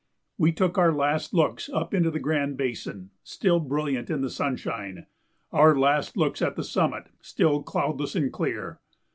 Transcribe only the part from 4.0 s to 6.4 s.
in the sunshine, our last